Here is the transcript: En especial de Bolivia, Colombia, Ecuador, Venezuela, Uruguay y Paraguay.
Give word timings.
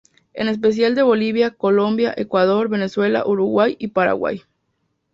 En 0.33 0.47
especial 0.47 0.95
de 0.95 1.03
Bolivia, 1.03 1.51
Colombia, 1.51 2.11
Ecuador, 2.17 2.69
Venezuela, 2.69 3.23
Uruguay 3.23 3.75
y 3.77 3.89
Paraguay. 3.89 4.41